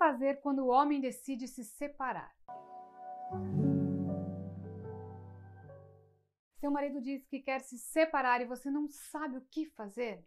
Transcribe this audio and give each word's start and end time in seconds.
fazer 0.00 0.40
quando 0.40 0.60
o 0.60 0.68
homem 0.68 0.98
decide 0.98 1.46
se 1.46 1.62
separar? 1.62 2.34
Seu 6.58 6.70
marido 6.70 7.02
diz 7.02 7.26
que 7.26 7.40
quer 7.40 7.60
se 7.60 7.76
separar 7.76 8.40
e 8.40 8.46
você 8.46 8.70
não 8.70 8.88
sabe 8.88 9.36
o 9.36 9.46
que 9.50 9.66
fazer? 9.66 10.26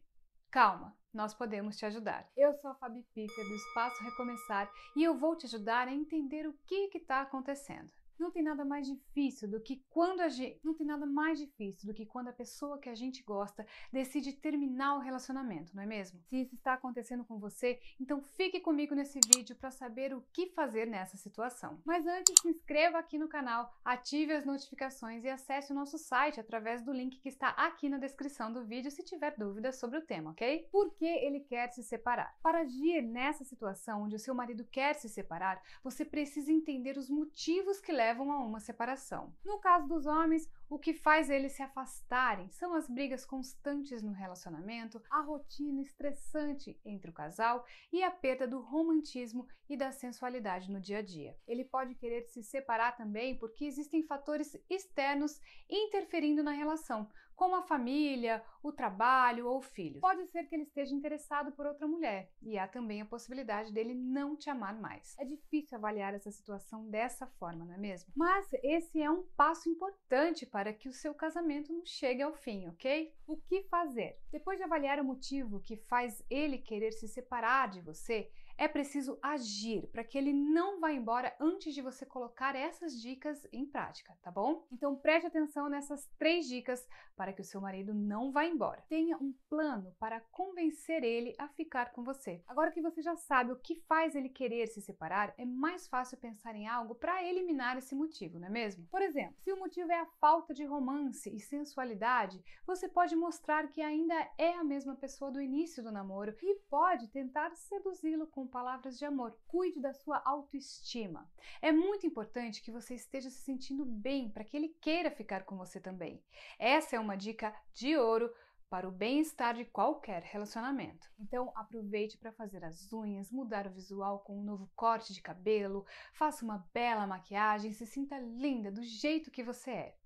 Calma, 0.52 0.96
nós 1.12 1.34
podemos 1.34 1.76
te 1.76 1.88
ajudar. 1.88 2.30
Eu 2.38 2.54
sou 2.54 2.70
a 2.70 2.76
Fabi 2.76 3.02
Pica 3.16 3.44
do 3.44 3.56
Espaço 3.56 4.04
Recomeçar 4.04 4.72
e 4.96 5.04
eu 5.04 5.18
vou 5.18 5.36
te 5.36 5.48
ajudar 5.48 5.88
a 5.88 5.94
entender 5.94 6.48
o 6.48 6.54
que 6.68 6.92
está 6.94 7.22
acontecendo. 7.22 7.92
Não 8.20 8.32
tem 8.32 8.44
nada 8.44 8.64
mais 8.64 8.88
difícil 8.88 9.50
do 9.50 9.60
que 9.60 9.84
quando 9.90 10.22
a 10.22 10.30
gente, 10.30 10.60
não 10.64 10.74
tem 10.74 10.86
nada 10.86 11.06
mais 11.06 11.40
difícil 11.40 11.88
do 11.88 11.94
que 11.94 12.06
quando 12.06 12.28
a 12.28 12.34
pessoa 12.34 12.78
que 12.78 12.90
a 12.90 12.96
gente 12.96 13.24
gosta 13.24 13.66
decide 13.92 14.34
terminar 14.34 14.96
o 14.96 15.00
relacionamento, 15.00 15.76
não 15.76 15.84
é 15.84 15.86
mesmo? 15.86 16.22
Se 16.30 16.42
isso 16.42 16.56
está 16.56 16.74
acontecendo 16.74 17.26
com 17.26 17.40
você, 17.40 17.80
então 18.00 18.22
fique 18.22 18.60
comigo 18.60 18.94
nesse 18.96 19.20
vídeo 19.34 19.56
para 19.56 19.72
saber 19.72 20.14
o 20.14 20.24
que 20.32 20.48
fazer 20.50 20.86
nessa 20.86 21.18
situação. 21.18 21.82
Mas 21.86 22.06
antes, 22.06 22.36
se 22.42 22.48
inscreva 22.48 23.00
aqui 23.00 23.18
no 23.18 23.28
canal, 23.28 23.74
ative 23.84 24.34
as 24.34 24.46
notificações 24.46 25.24
e 25.24 25.30
acesse 25.30 25.72
o 25.72 25.76
nosso 25.76 25.98
site 25.98 26.40
através 26.40 26.84
do 26.84 26.94
link 26.94 27.20
que 27.20 27.30
está 27.30 27.50
aqui 27.50 27.90
na 27.90 27.98
descrição 27.98 28.52
do 28.52 28.64
vídeo 28.64 28.92
se 28.92 29.04
tiver 29.04 29.36
dúvidas 29.38 29.80
sobre 29.80 29.98
o 29.98 30.06
tema, 30.06 30.32
ok? 30.32 30.68
Por 30.72 30.94
que 30.94 31.06
ele 31.06 31.40
quer 31.40 31.72
se 31.72 31.84
separar? 31.84 32.38
Para 32.42 32.62
agir 32.62 33.02
nessa 33.02 33.44
situação 33.44 34.04
onde 34.04 34.16
o 34.16 34.20
seu 34.20 34.36
marido 34.36 34.66
quer 34.66 34.94
se 34.94 35.10
separar, 35.10 35.62
você 35.84 36.06
precisa 36.06 36.52
entender 36.52 36.98
os 36.98 37.10
motivos 37.10 37.80
que 37.80 37.92
levam 37.92 38.03
levam 38.04 38.34
a 38.34 38.38
uma 38.40 38.60
separação. 38.60 39.34
No 39.46 39.60
caso 39.60 39.88
dos 39.88 40.06
homens, 40.06 40.50
o 40.74 40.80
que 40.80 40.92
faz 40.92 41.30
eles 41.30 41.52
se 41.52 41.62
afastarem 41.62 42.50
são 42.50 42.74
as 42.74 42.90
brigas 42.90 43.24
constantes 43.24 44.02
no 44.02 44.12
relacionamento, 44.12 45.00
a 45.08 45.22
rotina 45.22 45.80
estressante 45.84 46.82
entre 46.84 47.12
o 47.12 47.14
casal 47.14 47.64
e 47.92 48.02
a 48.02 48.10
perda 48.10 48.48
do 48.48 48.60
romantismo 48.60 49.48
e 49.70 49.78
da 49.78 49.92
sensualidade 49.92 50.72
no 50.72 50.82
dia 50.82 50.98
a 50.98 51.02
dia. 51.04 51.38
Ele 51.48 51.64
pode 51.64 51.94
querer 51.94 52.24
se 52.24 52.44
separar 52.44 52.98
também 52.98 53.38
porque 53.38 53.66
existem 53.66 54.02
fatores 54.02 54.58
externos 54.68 55.40
interferindo 55.70 56.42
na 56.42 56.52
relação, 56.52 57.08
como 57.36 57.56
a 57.56 57.64
família, 57.64 58.44
o 58.62 58.72
trabalho 58.72 59.48
ou 59.48 59.62
filhos. 59.62 60.00
Pode 60.00 60.26
ser 60.28 60.44
que 60.46 60.56
ele 60.56 60.64
esteja 60.64 60.94
interessado 60.94 61.52
por 61.52 61.66
outra 61.66 61.88
mulher 61.88 62.32
e 62.42 62.58
há 62.58 62.68
também 62.68 63.02
a 63.02 63.06
possibilidade 63.06 63.74
dele 63.74 63.94
não 63.94 64.36
te 64.36 64.50
amar 64.50 64.80
mais. 64.80 65.16
É 65.20 65.26
difícil 65.26 65.78
avaliar 65.78 66.14
essa 66.14 66.32
situação 66.32 66.90
dessa 66.90 67.28
forma, 67.28 67.66
não 67.66 67.74
é 67.74 67.78
mesmo? 67.78 68.12
Mas 68.16 68.48
esse 68.64 69.02
é 69.02 69.10
um 69.10 69.24
passo 69.36 69.70
importante 69.70 70.46
para 70.46 70.63
que 70.72 70.88
o 70.88 70.94
seu 70.94 71.14
casamento 71.14 71.74
não 71.74 71.84
chegue 71.84 72.22
ao 72.22 72.34
fim, 72.34 72.68
ok? 72.68 73.12
O 73.28 73.36
que 73.36 73.64
fazer? 73.64 74.20
Depois 74.32 74.58
de 74.58 74.64
avaliar 74.64 75.00
o 75.00 75.04
motivo 75.04 75.60
que 75.62 75.76
faz 75.76 76.24
ele 76.30 76.60
querer 76.60 76.92
se 76.92 77.08
separar 77.08 77.70
de 77.70 77.82
você, 77.82 78.30
é 78.58 78.68
preciso 78.68 79.18
agir 79.22 79.88
para 79.88 80.04
que 80.04 80.18
ele 80.18 80.32
não 80.32 80.80
vá 80.80 80.92
embora 80.92 81.36
antes 81.40 81.74
de 81.74 81.82
você 81.82 82.06
colocar 82.06 82.56
essas 82.56 83.00
dicas 83.02 83.48
em 83.52 83.66
prática, 83.66 84.16
tá 84.22 84.32
bom? 84.32 84.66
Então 84.72 84.96
preste 84.96 85.26
atenção 85.26 85.70
nessas 85.70 86.08
três 86.18 86.48
dicas 86.48 86.88
para 87.16 87.34
que 87.34 87.42
o 87.42 87.46
seu 87.46 87.62
marido 87.62 87.94
não 87.94 88.32
vá 88.32 88.46
embora. 88.46 88.84
Tenha 88.88 89.18
um 89.18 89.34
plano 89.50 89.96
para 90.00 90.20
convencer 90.32 91.04
ele 91.04 91.34
a 91.38 91.48
ficar 91.48 91.92
com 91.92 92.04
você. 92.04 92.44
Agora 92.48 92.72
que 92.72 92.82
você 92.82 93.02
já 93.02 93.16
sabe 93.16 93.52
o 93.52 93.60
que 93.60 93.76
faz 93.88 94.16
ele 94.16 94.30
querer 94.30 94.68
se 94.68 94.82
separar, 94.82 95.34
é 95.38 95.46
mais 95.46 95.88
fácil 95.88 96.18
pensar 96.18 96.56
em 96.56 96.68
algo 96.68 96.96
para 96.96 97.24
eliminar 97.24 97.78
esse 97.78 97.96
motivo, 97.96 98.40
não 98.40 98.48
é 98.48 98.52
mesmo? 98.52 98.86
Por 98.88 99.02
exemplo, 99.02 99.36
se 99.40 99.52
o 99.52 99.60
motivo 99.60 99.92
é 99.92 100.00
a 100.00 100.06
falta 100.20 100.43
de 100.52 100.66
romance 100.66 101.30
e 101.30 101.40
sensualidade, 101.40 102.44
você 102.66 102.90
pode 102.90 103.16
mostrar 103.16 103.68
que 103.68 103.84
ainda 103.84 104.16
é 104.36 104.54
a 104.54 104.64
mesma 104.64 104.96
pessoa 104.96 105.30
do 105.30 105.40
início 105.40 105.84
do 105.84 105.92
namoro 105.92 106.36
e 106.42 106.56
pode 106.68 107.08
tentar 107.10 107.56
seduzi-lo 107.56 108.26
com 108.26 108.48
palavras 108.48 108.98
de 108.98 109.06
amor. 109.06 109.38
Cuide 109.48 109.80
da 109.80 109.94
sua 109.94 110.20
autoestima. 110.26 111.30
É 111.62 111.72
muito 111.72 112.08
importante 112.08 112.64
que 112.64 112.72
você 112.72 112.96
esteja 112.96 113.30
se 113.30 113.44
sentindo 113.44 113.86
bem 113.86 114.32
para 114.32 114.44
que 114.44 114.58
ele 114.58 114.70
queira 114.82 115.12
ficar 115.12 115.44
com 115.44 115.56
você 115.56 115.80
também. 115.80 116.20
Essa 116.58 116.96
é 116.96 117.00
uma 117.00 117.16
dica 117.16 117.56
de 117.76 117.96
ouro 117.96 118.34
para 118.74 118.90
o 118.90 118.92
bem-estar 118.92 119.54
de 119.54 119.66
qualquer 119.66 120.24
relacionamento. 120.24 121.08
Então, 121.20 121.52
aproveite 121.56 122.18
para 122.18 122.32
fazer 122.32 122.66
as 122.66 122.92
unhas, 122.92 123.32
mudar 123.32 123.68
o 123.68 123.72
visual 123.72 124.22
com 124.22 124.40
um 124.40 124.44
novo 124.44 124.68
corte 124.76 125.14
de 125.14 125.22
cabelo, 125.22 125.86
faça 126.12 126.44
uma 126.44 126.68
bela 126.74 127.06
maquiagem, 127.06 127.72
se 127.72 127.86
sinta 127.86 128.18
linda 128.18 128.72
do 128.72 128.82
jeito 128.82 129.30
que 129.30 129.44
você 129.44 129.70
é. 129.70 129.98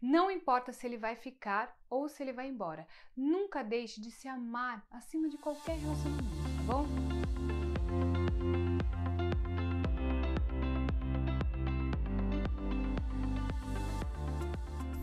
Não 0.00 0.30
importa 0.30 0.72
se 0.72 0.86
ele 0.86 0.96
vai 0.96 1.16
ficar 1.16 1.76
ou 1.88 2.08
se 2.08 2.22
ele 2.22 2.32
vai 2.32 2.48
embora. 2.48 2.86
Nunca 3.16 3.62
deixe 3.62 4.00
de 4.00 4.10
se 4.10 4.28
amar 4.28 4.84
acima 4.90 5.28
de 5.28 5.38
qualquer 5.38 5.78
relacionamento, 5.78 6.24
tá 6.56 6.72
bom? 6.72 7.43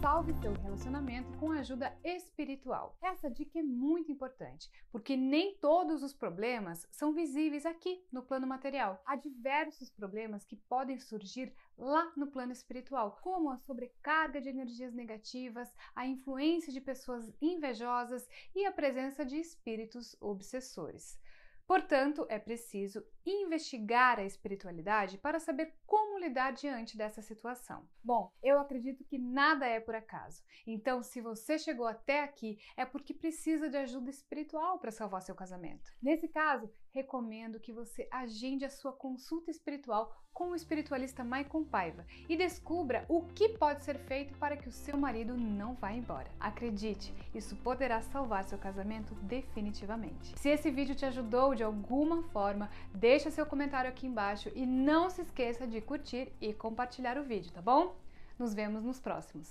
Salve 0.01 0.33
seu 0.33 0.51
relacionamento 0.53 1.31
com 1.37 1.51
ajuda 1.51 1.95
espiritual. 2.03 2.97
Essa 3.03 3.29
dica 3.29 3.59
é 3.59 3.61
muito 3.61 4.11
importante, 4.11 4.67
porque 4.91 5.15
nem 5.15 5.55
todos 5.57 6.01
os 6.01 6.11
problemas 6.11 6.87
são 6.89 7.13
visíveis 7.13 7.67
aqui 7.67 8.03
no 8.11 8.23
plano 8.23 8.47
material. 8.47 8.99
Há 9.05 9.15
diversos 9.15 9.91
problemas 9.91 10.43
que 10.43 10.55
podem 10.55 10.97
surgir 10.97 11.53
lá 11.77 12.11
no 12.17 12.25
plano 12.25 12.51
espiritual, 12.51 13.19
como 13.21 13.51
a 13.51 13.59
sobrecarga 13.59 14.41
de 14.41 14.49
energias 14.49 14.91
negativas, 14.91 15.71
a 15.95 16.07
influência 16.07 16.73
de 16.73 16.81
pessoas 16.81 17.31
invejosas 17.39 18.27
e 18.55 18.65
a 18.65 18.71
presença 18.71 19.23
de 19.23 19.35
espíritos 19.35 20.15
obsessores. 20.19 21.21
Portanto, 21.67 22.25
é 22.27 22.39
preciso 22.39 23.01
investigar 23.25 24.19
a 24.19 24.25
espiritualidade 24.25 25.17
para 25.17 25.39
saber 25.39 25.75
como 25.85 26.00
lidar 26.21 26.51
diante 26.51 26.95
dessa 26.95 27.21
situação. 27.21 27.87
Bom, 28.03 28.31
eu 28.41 28.59
acredito 28.59 29.03
que 29.03 29.17
nada 29.17 29.65
é 29.65 29.79
por 29.79 29.95
acaso. 29.95 30.43
Então, 30.65 31.01
se 31.01 31.19
você 31.19 31.57
chegou 31.57 31.87
até 31.87 32.23
aqui, 32.23 32.57
é 32.77 32.85
porque 32.85 33.13
precisa 33.13 33.69
de 33.69 33.77
ajuda 33.77 34.09
espiritual 34.09 34.79
para 34.79 34.91
salvar 34.91 35.21
seu 35.21 35.35
casamento. 35.35 35.91
Nesse 36.01 36.27
caso, 36.27 36.71
recomendo 36.91 37.59
que 37.59 37.73
você 37.73 38.07
agende 38.11 38.65
a 38.65 38.69
sua 38.69 38.93
consulta 38.93 39.49
espiritual 39.49 40.15
com 40.33 40.51
o 40.51 40.55
espiritualista 40.55 41.23
Maicon 41.23 41.63
Paiva 41.63 42.05
e 42.27 42.37
descubra 42.37 43.05
o 43.09 43.21
que 43.33 43.49
pode 43.49 43.83
ser 43.83 43.97
feito 43.97 44.33
para 44.37 44.55
que 44.55 44.67
o 44.67 44.71
seu 44.71 44.97
marido 44.97 45.35
não 45.35 45.75
vá 45.75 45.91
embora. 45.91 46.31
Acredite, 46.39 47.13
isso 47.35 47.55
poderá 47.57 48.01
salvar 48.01 48.43
seu 48.45 48.57
casamento 48.57 49.13
definitivamente. 49.15 50.37
Se 50.39 50.49
esse 50.49 50.71
vídeo 50.71 50.95
te 50.95 51.05
ajudou 51.05 51.53
de 51.53 51.63
alguma 51.63 52.23
forma, 52.23 52.69
deixa 52.93 53.29
seu 53.29 53.45
comentário 53.45 53.89
aqui 53.89 54.07
embaixo 54.07 54.49
e 54.55 54.65
não 54.65 55.09
se 55.09 55.21
esqueça 55.21 55.67
de 55.67 55.81
curtir 56.11 56.33
e 56.41 56.53
compartilhar 56.53 57.17
o 57.17 57.23
vídeo, 57.23 57.51
tá 57.53 57.61
bom? 57.61 57.95
Nos 58.37 58.53
vemos 58.53 58.83
nos 58.83 58.99
próximos. 58.99 59.49